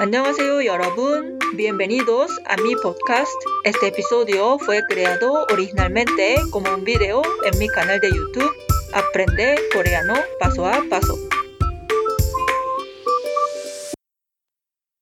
[0.00, 1.38] 안녕하세요, 여러분.
[1.54, 3.32] Bienvenidos a mi podcast.
[3.64, 8.50] Este episodio fue creado originalmente como un video en mi canal de YouTube
[8.92, 11.16] Aprende Coreano Paso a Paso.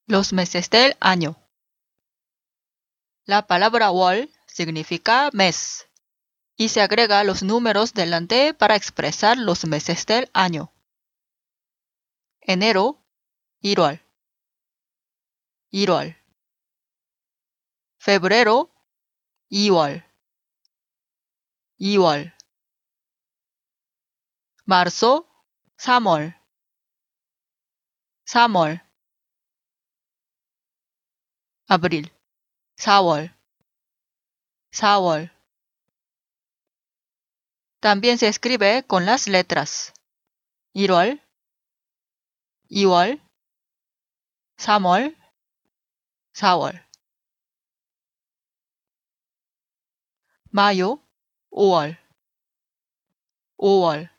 [0.07, 1.35] Los meses del año.
[3.25, 5.87] La palabra 월 significa mes
[6.57, 10.71] y se agrega los números delante para expresar los meses del año.
[12.41, 12.97] Enero,
[13.63, 14.01] 1월,
[15.73, 16.15] 1월.
[17.99, 18.69] Febrero,
[19.51, 20.03] 2월,
[21.79, 22.33] 2월.
[24.65, 25.27] Marzo,
[25.77, 26.33] 3월,
[28.25, 28.81] 3월.
[31.67, 32.11] Abril,
[32.77, 33.33] 4월,
[34.71, 35.31] 4월.
[37.79, 39.93] También se escribe con las letras
[40.73, 41.21] 1월,
[42.69, 43.21] 2월,
[44.57, 45.15] 3월,
[46.36, 46.84] 4월.
[50.50, 51.00] 마요,
[51.50, 51.96] 5월,
[53.56, 54.10] 5월.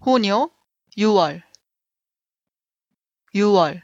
[0.00, 0.50] junio,
[0.96, 1.42] 6월,
[3.34, 3.82] 6월.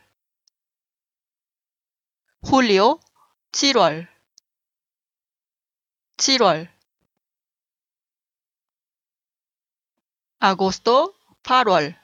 [2.42, 2.98] julio,
[3.52, 4.08] 7월,
[6.16, 6.68] 7월.
[10.40, 11.94] agosto, 8월,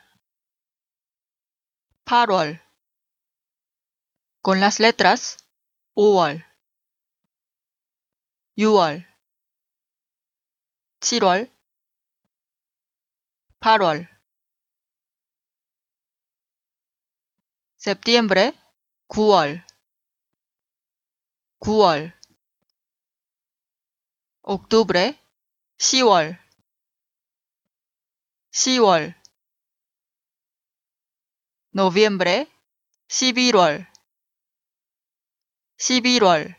[2.05, 2.67] 8월.
[4.47, 5.38] Con las letras
[5.95, 6.45] 5월,
[8.57, 9.07] 6월,
[11.02, 11.49] 7월,
[13.61, 14.09] 8월.
[17.77, 18.53] septiembre,
[19.07, 19.66] 9월,
[21.59, 22.13] 9월.
[24.41, 25.17] octubre,
[25.77, 26.39] 10월,
[28.52, 29.16] 10월.
[31.73, 32.47] noviembre,
[33.07, 33.88] 11월,
[35.78, 36.56] 11월.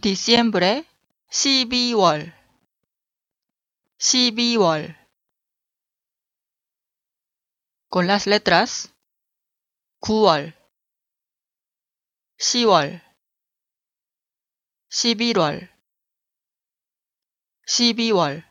[0.00, 0.86] diciembre,
[1.30, 2.34] 12월,
[3.98, 4.96] 12월.
[7.90, 8.94] Con las letras
[10.00, 10.54] 9월,
[12.38, 13.02] 10월,
[14.88, 15.70] 11월,
[17.66, 18.46] 12월.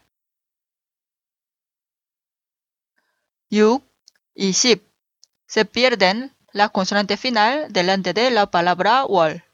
[3.49, 3.81] 6,
[4.35, 4.81] y 10
[5.47, 9.44] se pierden la consonante final delante de la palabra 월.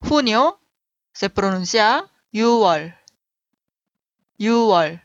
[0.00, 0.60] junio
[1.12, 2.94] se pronuncia 6월,
[4.38, 5.02] 6월.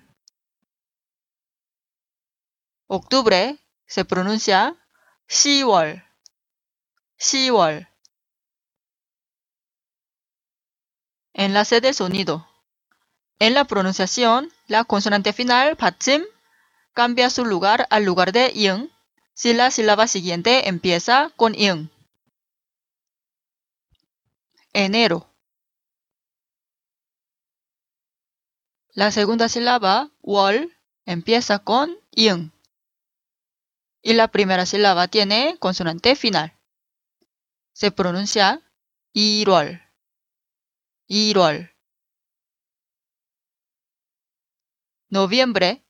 [2.87, 4.75] octubre se pronuncia
[5.29, 6.03] 10월,
[7.17, 7.87] 10월.
[11.33, 12.45] Enlace del sonido.
[13.39, 16.23] En la pronunciación, la consonante final 받침
[16.93, 18.89] cambia su lugar al lugar de ing
[19.36, 21.90] si la sílaba siguiente empieza con ing.
[24.72, 25.30] Enero.
[28.94, 30.74] La segunda sílaba, wall,
[31.04, 32.50] empieza con ing.
[34.00, 36.58] Y la primera sílaba tiene consonante final.
[37.74, 38.62] Se pronuncia
[39.12, 39.82] irol.
[41.08, 41.70] Irol.
[45.10, 45.85] Noviembre.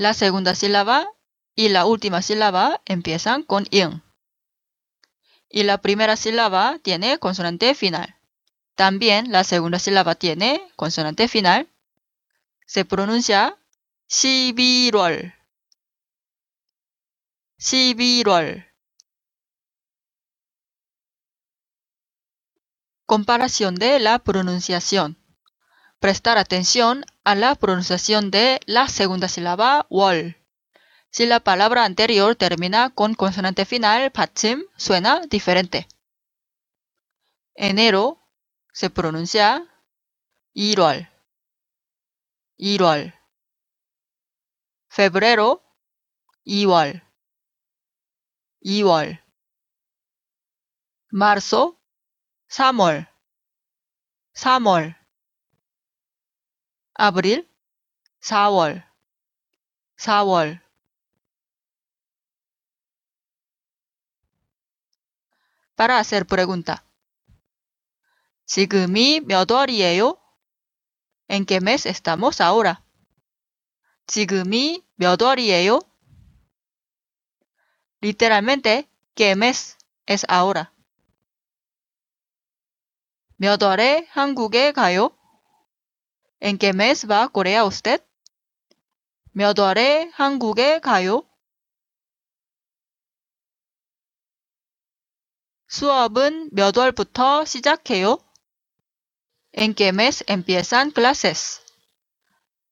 [0.00, 1.06] La segunda sílaba
[1.54, 4.00] y la última sílaba empiezan con ing.
[5.50, 8.16] Y la primera sílaba tiene consonante final.
[8.76, 11.68] También la segunda sílaba tiene consonante final.
[12.64, 13.58] Se pronuncia
[14.08, 15.34] 11월,
[17.58, 18.72] 11월.
[23.04, 25.19] Comparación de la pronunciación
[25.99, 30.37] Prestar atención a la pronunciación de la segunda sílaba 월.
[31.09, 35.87] Si la palabra anterior termina con consonante final 받침, suena diferente.
[37.55, 38.21] Enero
[38.73, 39.65] se pronuncia
[40.53, 41.09] 1월,
[42.57, 43.13] 1월.
[44.89, 45.63] Febrero
[46.45, 47.01] 2월,
[48.61, 49.23] 2월.
[51.11, 51.79] Marzo
[52.49, 53.09] 3월,
[54.33, 54.98] 3월.
[56.99, 57.47] Abril
[58.21, 58.83] 4월,
[59.97, 60.61] 4월.
[65.75, 66.81] Para hacer pregunta.
[68.45, 70.17] 지금이 몇 월이에요?
[71.27, 72.81] ¿En qué mes estamos ahora?
[74.07, 75.79] 지금이 몇 월이에요?
[78.01, 80.71] Literalmente, ¿qué mes es ahora?
[83.37, 85.09] 몇 월에 한국에 가요?
[86.40, 88.00] ¿En qué mes va a Corea usted?
[89.32, 91.22] 몇 월에 한국에 가요?
[95.68, 98.18] 수업은 몇 월부터 시작해요?
[99.52, 101.60] ¿En qué mes empiezan clases?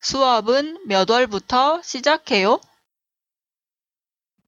[0.01, 2.59] 수업은 몇 월부터 시작해요?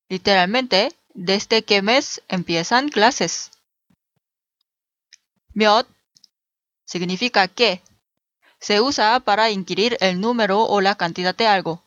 [0.10, 3.52] Literalmente, ¿desde qué mes empiezan clases?
[5.54, 5.86] 몇
[6.86, 7.82] significa que.
[8.61, 11.83] Se usa para inquirir el número o la cantidad de algo.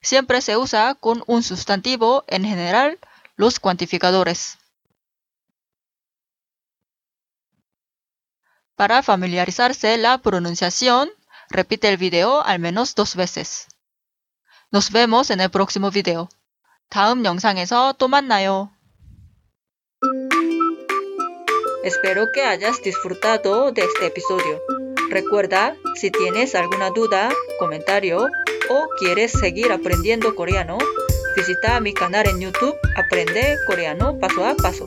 [0.00, 2.98] Siempre se usa con un sustantivo, en general,
[3.36, 4.58] los cuantificadores.
[8.76, 11.10] Para familiarizarse la pronunciación,
[11.48, 13.68] repite el video al menos dos veces.
[14.70, 16.28] Nos vemos en el próximo video.
[16.92, 18.70] 다음 영상에서 또 만나요.
[21.84, 24.75] Espero que hayas disfrutado de este episodio.
[25.09, 28.27] Recuerda, si tienes alguna duda, comentario
[28.69, 30.77] o quieres seguir aprendiendo coreano,
[31.35, 34.85] visita mi canal en YouTube Aprende Coreano Paso a Paso.